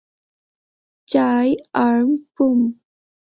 চাই, 1.07 1.47
আর্ম, 1.73 2.09
পুম। 2.35 2.59